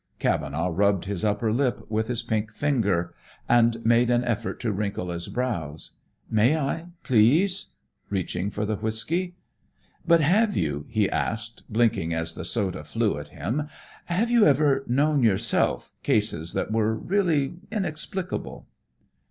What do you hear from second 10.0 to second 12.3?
"But have you," he asked, blinking